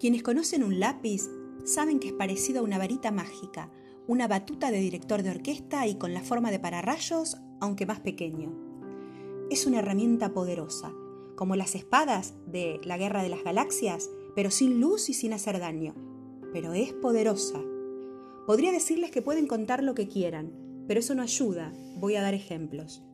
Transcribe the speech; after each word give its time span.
Quienes 0.00 0.22
conocen 0.22 0.64
un 0.64 0.80
lápiz 0.80 1.28
saben 1.62 2.00
que 2.00 2.08
es 2.08 2.14
parecido 2.14 2.60
a 2.60 2.62
una 2.62 2.78
varita 2.78 3.10
mágica, 3.10 3.70
una 4.06 4.28
batuta 4.28 4.70
de 4.70 4.80
director 4.80 5.22
de 5.22 5.28
orquesta 5.28 5.86
y 5.86 5.96
con 5.96 6.14
la 6.14 6.22
forma 6.22 6.50
de 6.50 6.58
pararrayos, 6.58 7.36
aunque 7.60 7.84
más 7.84 8.00
pequeño. 8.00 8.50
Es 9.50 9.66
una 9.66 9.80
herramienta 9.80 10.32
poderosa, 10.32 10.90
como 11.36 11.54
las 11.54 11.74
espadas 11.74 12.32
de 12.46 12.80
la 12.82 12.96
Guerra 12.96 13.22
de 13.22 13.28
las 13.28 13.44
Galaxias, 13.44 14.08
pero 14.34 14.50
sin 14.50 14.80
luz 14.80 15.10
y 15.10 15.12
sin 15.12 15.34
hacer 15.34 15.58
daño. 15.58 15.94
Pero 16.50 16.72
es 16.72 16.94
poderosa. 16.94 17.60
Podría 18.46 18.72
decirles 18.72 19.10
que 19.10 19.20
pueden 19.20 19.46
contar 19.46 19.84
lo 19.84 19.94
que 19.94 20.08
quieran, 20.08 20.50
pero 20.88 21.00
eso 21.00 21.14
no 21.14 21.20
ayuda. 21.20 21.74
Voy 21.98 22.14
a 22.14 22.22
dar 22.22 22.32
ejemplos. 22.32 23.04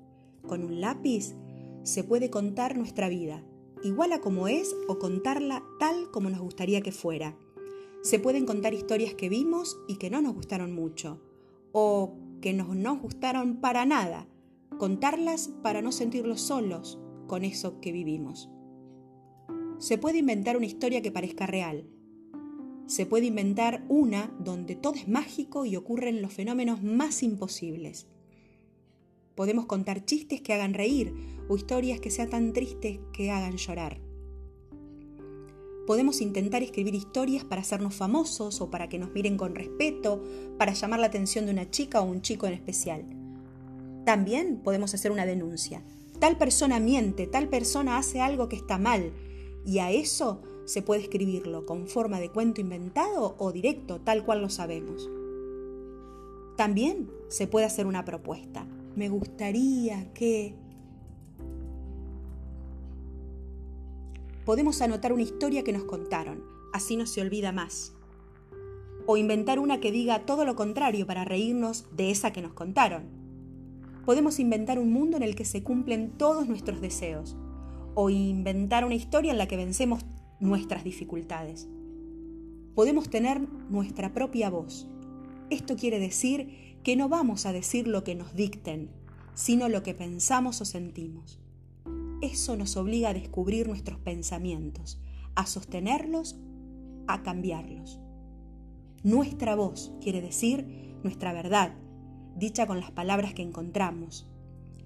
Con 0.47 0.63
un 0.63 0.81
lápiz 0.81 1.35
se 1.83 2.05
puede 2.05 2.31
contar 2.31 2.77
nuestra 2.77 3.09
vida, 3.09 3.43
igual 3.87 4.13
a 4.13 4.21
como 4.21 4.49
es 4.49 4.75
o 4.89 4.99
contarla 4.99 5.63
tal 5.79 6.11
como 6.11 6.31
nos 6.31 6.41
gustaría 6.41 6.81
que 6.81 6.93
fuera. 6.93 7.37
Se 8.03 8.19
pueden 8.19 8.47
contar 8.47 8.75
historias 8.75 9.15
que 9.15 9.29
vimos 9.29 9.79
y 9.89 9.97
que 9.97 10.11
no 10.11 10.21
nos 10.21 10.35
gustaron 10.35 10.73
mucho, 10.73 11.21
o 11.73 12.15
que 12.41 12.53
no 12.53 12.75
nos 12.75 13.01
gustaron 13.01 13.57
para 13.57 13.87
nada, 13.87 14.29
contarlas 14.79 15.49
para 15.63 15.83
no 15.83 15.93
sentirlos 15.93 16.41
solos 16.41 16.99
con 17.27 17.45
eso 17.45 17.81
que 17.81 17.93
vivimos. 17.93 18.51
Se 19.79 19.99
puede 19.99 20.19
inventar 20.19 20.57
una 20.57 20.67
historia 20.67 21.03
que 21.03 21.13
parezca 21.13 21.47
real, 21.47 21.89
se 22.87 23.05
puede 23.05 23.27
inventar 23.27 23.85
una 23.89 24.33
donde 24.39 24.77
todo 24.77 24.95
es 24.95 25.09
mágico 25.09 25.67
y 25.67 25.75
ocurren 25.75 26.23
los 26.23 26.33
fenómenos 26.33 26.83
más 26.83 27.25
imposibles. 27.25 28.07
Podemos 29.37 29.67
contar 29.67 30.07
chistes 30.07 30.41
que 30.41 30.55
hagan 30.55 30.73
reír 30.73 31.13
o 31.49 31.57
historias 31.57 32.01
que 32.01 32.11
sean 32.11 32.31
tan 32.31 32.55
tristes 32.55 32.99
que 33.13 33.31
hagan 33.31 33.59
llorar. 33.59 34.01
Podemos 35.87 36.23
intentar 36.23 36.63
escribir 36.63 36.95
historias 36.95 37.45
para 37.45 37.61
hacernos 37.61 37.95
famosos 37.95 38.61
o 38.63 38.71
para 38.71 38.89
que 38.89 38.99
nos 38.99 39.13
miren 39.13 39.37
con 39.37 39.55
respeto, 39.55 40.25
para 40.59 40.73
llamar 40.73 41.01
la 41.01 41.07
atención 41.07 41.45
de 41.45 41.53
una 41.53 41.71
chica 41.71 42.01
o 42.01 42.05
un 42.05 42.23
chico 42.23 42.47
en 42.47 42.55
especial. 42.55 43.05
También 44.07 44.63
podemos 44.65 44.95
hacer 44.95 45.13
una 45.13 45.27
denuncia. 45.27 45.85
Tal 46.19 46.39
persona 46.39 46.81
miente, 46.81 47.27
tal 47.27 47.49
persona 47.49 47.99
hace 47.99 48.21
algo 48.21 48.49
que 48.49 48.57
está 48.57 48.79
mal, 48.79 49.13
y 49.67 49.81
a 49.81 49.91
eso 49.91 50.43
se 50.65 50.81
puede 50.81 51.03
escribirlo 51.03 51.67
con 51.67 51.89
forma 51.89 52.21
de 52.21 52.31
cuento 52.31 52.63
inventado 52.63 53.37
o 53.39 53.53
directo, 53.53 54.01
tal 54.01 54.25
cual 54.25 54.41
lo 54.41 54.49
sabemos. 54.49 55.11
También 56.57 57.11
se 57.29 57.47
puede 57.47 57.67
hacer 57.67 57.87
una 57.87 58.05
propuesta. 58.05 58.67
Me 58.97 59.11
gustaría 59.11 60.11
que... 60.15 60.55
Podemos 64.47 64.81
anotar 64.81 65.13
una 65.13 65.23
historia 65.23 65.63
que 65.63 65.73
nos 65.73 65.85
contaron, 65.85 66.43
así 66.73 66.97
no 66.97 67.05
se 67.05 67.21
olvida 67.21 67.53
más. 67.53 67.95
O 69.07 69.19
inventar 69.19 69.59
una 69.59 69.81
que 69.81 69.93
diga 69.93 70.25
todo 70.25 70.47
lo 70.47 70.57
contrario 70.57 71.07
para 71.07 71.27
reírnos 71.27 71.85
de 71.95 72.11
esa 72.11 72.33
que 72.33 72.41
nos 72.41 72.55
contaron. 72.55 73.05
Podemos 74.07 74.39
inventar 74.39 74.79
un 74.79 74.91
mundo 74.93 75.19
en 75.19 75.23
el 75.23 75.37
que 75.37 75.45
se 75.45 75.63
cumplen 75.63 76.13
todos 76.17 76.49
nuestros 76.49 76.81
deseos. 76.81 77.37
O 77.95 78.09
inventar 78.09 78.87
una 78.87 78.95
historia 78.95 79.31
en 79.31 79.39
la 79.39 79.47
que 79.47 79.59
vencemos 79.59 80.07
nuestras 80.41 80.85
dificultades. 80.85 81.69
Podemos 82.75 83.11
tener 83.11 83.47
nuestra 83.69 84.15
propia 84.15 84.49
voz. 84.49 84.89
Esto 85.51 85.77
quiere 85.77 85.99
decir 85.99 86.76
que 86.87 86.95
no 86.95 87.09
vamos 87.09 87.47
a 87.47 87.53
decir 87.53 87.89
lo 87.89 88.05
que 88.05 88.15
nos 88.15 88.37
dicten, 88.37 88.91
sino 89.35 89.69
lo 89.69 89.83
que 89.83 89.93
pensamos 89.93 90.61
o 90.61 90.65
sentimos. 90.65 91.41
Eso 92.23 92.57
nos 92.57 92.77
obliga 92.77 93.09
a 93.09 93.13
descubrir 93.13 93.67
nuestros 93.67 93.99
pensamientos, 93.99 95.01
a 95.35 95.47
sostenerlos, 95.47 96.39
a 97.09 97.25
cambiarlos. 97.25 97.99
Nuestra 99.03 99.57
voz 99.57 99.95
quiere 100.01 100.21
decir 100.21 100.95
nuestra 101.03 101.33
verdad, 101.33 101.75
dicha 102.37 102.69
con 102.69 102.79
las 102.79 102.93
palabras 102.93 103.35
que 103.35 103.43
encontramos. 103.43 104.29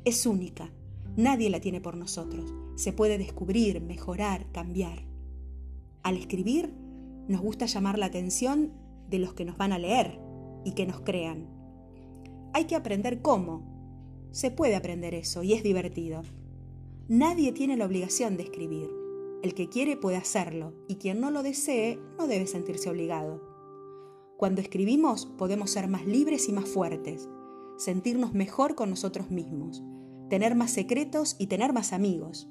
Es 0.06 0.24
única, 0.24 0.72
nadie 1.18 1.50
la 1.50 1.60
tiene 1.60 1.82
por 1.82 1.98
nosotros. 1.98 2.54
Se 2.76 2.94
puede 2.94 3.18
descubrir, 3.18 3.82
mejorar, 3.82 4.50
cambiar. 4.52 5.04
Al 6.02 6.16
escribir, 6.16 6.72
nos 7.28 7.42
gusta 7.42 7.66
llamar 7.66 7.98
la 7.98 8.06
atención 8.06 8.72
de 9.10 9.18
los 9.18 9.34
que 9.34 9.44
nos 9.44 9.58
van 9.58 9.74
a 9.74 9.78
leer 9.78 10.18
y 10.64 10.72
que 10.72 10.86
nos 10.86 11.02
crean. 11.02 11.59
Hay 12.52 12.64
que 12.64 12.74
aprender 12.74 13.22
cómo. 13.22 14.28
Se 14.32 14.50
puede 14.50 14.74
aprender 14.74 15.14
eso 15.14 15.42
y 15.42 15.52
es 15.52 15.62
divertido. 15.62 16.22
Nadie 17.08 17.52
tiene 17.52 17.76
la 17.76 17.86
obligación 17.86 18.36
de 18.36 18.42
escribir. 18.42 18.90
El 19.42 19.54
que 19.54 19.68
quiere 19.68 19.96
puede 19.96 20.16
hacerlo 20.16 20.74
y 20.88 20.96
quien 20.96 21.20
no 21.20 21.30
lo 21.30 21.42
desee 21.42 21.98
no 22.18 22.26
debe 22.26 22.46
sentirse 22.46 22.90
obligado. 22.90 23.40
Cuando 24.36 24.60
escribimos 24.60 25.26
podemos 25.26 25.70
ser 25.70 25.88
más 25.88 26.06
libres 26.06 26.48
y 26.48 26.52
más 26.52 26.68
fuertes, 26.68 27.28
sentirnos 27.78 28.34
mejor 28.34 28.74
con 28.74 28.90
nosotros 28.90 29.30
mismos, 29.30 29.82
tener 30.28 30.54
más 30.54 30.72
secretos 30.72 31.36
y 31.38 31.46
tener 31.46 31.72
más 31.72 31.92
amigos. 31.92 32.48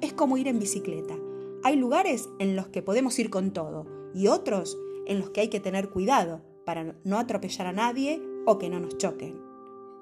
Es 0.00 0.12
como 0.12 0.36
ir 0.38 0.48
en 0.48 0.58
bicicleta. 0.58 1.14
Hay 1.62 1.76
lugares 1.76 2.28
en 2.38 2.56
los 2.56 2.68
que 2.68 2.82
podemos 2.82 3.18
ir 3.18 3.30
con 3.30 3.52
todo 3.52 3.86
y 4.14 4.28
otros 4.28 4.78
en 5.06 5.20
los 5.20 5.30
que 5.30 5.42
hay 5.42 5.48
que 5.48 5.60
tener 5.60 5.90
cuidado 5.90 6.42
para 6.64 6.96
no 7.04 7.18
atropellar 7.18 7.66
a 7.66 7.72
nadie 7.72 8.20
o 8.46 8.58
que 8.58 8.70
no 8.70 8.80
nos 8.80 8.96
choquen. 8.96 9.38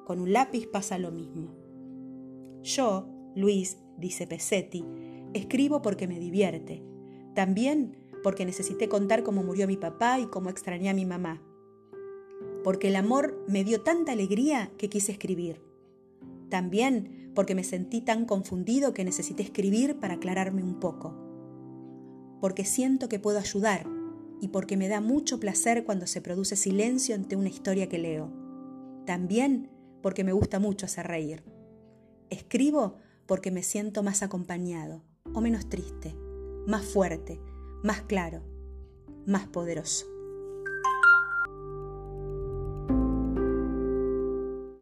Con 0.07 0.21
un 0.21 0.33
lápiz 0.33 0.67
pasa 0.67 0.99
lo 0.99 1.11
mismo. 1.11 1.55
Yo, 2.63 3.09
Luis, 3.35 3.79
dice 3.99 4.27
Pesetti, 4.27 4.85
escribo 5.33 5.83
porque 5.83 6.07
me 6.07 6.21
divierte. 6.21 6.85
También 7.35 7.97
porque 8.23 8.45
necesité 8.45 8.89
contar 8.89 9.23
cómo 9.23 9.43
murió 9.43 9.67
mi 9.67 9.77
papá 9.77 10.21
y 10.21 10.27
cómo 10.27 10.51
extrañé 10.51 10.91
a 10.91 10.95
mi 10.95 11.05
mamá. 11.05 11.43
Porque 12.63 12.89
el 12.89 12.97
amor 12.97 13.45
me 13.49 13.65
dio 13.65 13.83
tanta 13.83 14.13
alegría 14.13 14.71
que 14.79 14.89
quise 14.89 15.11
escribir. 15.11 15.61
También 16.49 17.33
porque 17.35 17.55
me 17.55 17.65
sentí 17.65 18.01
tan 18.01 18.27
confundido 18.27 18.95
que 18.95 19.05
necesité 19.05 19.43
escribir 19.43 19.99
para 19.99 20.15
aclararme 20.15 20.63
un 20.63 20.79
poco 20.79 21.25
porque 22.45 22.67
siento 22.67 23.09
que 23.09 23.19
puedo 23.19 23.39
ayudar 23.39 23.87
y 24.45 24.49
porque 24.49 24.77
me 24.77 24.89
da 24.89 25.01
mucho 25.01 25.41
placer 25.41 25.85
cuando 25.87 26.07
se 26.07 26.21
produce 26.21 26.55
silencio 26.55 27.15
ante 27.15 27.35
una 27.35 27.49
historia 27.49 27.89
que 27.89 27.97
leo. 27.97 28.31
También 29.07 29.71
porque 30.03 30.23
me 30.23 30.35
gusta 30.35 30.59
mucho 30.59 30.85
hacer 30.85 31.07
reír. 31.07 31.43
Escribo 32.29 32.99
porque 33.25 33.51
me 33.51 33.63
siento 33.63 34.03
más 34.03 34.23
acompañado 34.23 35.03
o 35.33 35.41
menos 35.41 35.71
triste, 35.71 36.15
más 36.67 36.85
fuerte, 36.85 37.41
más 37.83 38.03
claro, 38.03 38.43
más 39.27 39.47
poderoso. 39.47 40.14